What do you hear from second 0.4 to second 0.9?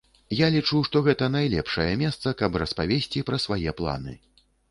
лічу,